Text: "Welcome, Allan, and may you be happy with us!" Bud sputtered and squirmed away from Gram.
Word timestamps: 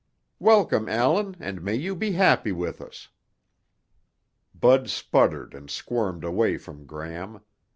"Welcome, 0.39 0.89
Allan, 0.89 1.35
and 1.39 1.61
may 1.61 1.75
you 1.75 1.95
be 1.95 2.13
happy 2.13 2.51
with 2.51 2.81
us!" 2.81 3.09
Bud 4.59 4.89
sputtered 4.89 5.53
and 5.53 5.69
squirmed 5.69 6.23
away 6.23 6.57
from 6.57 6.87
Gram. 6.87 7.41